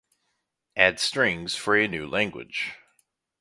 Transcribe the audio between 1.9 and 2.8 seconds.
language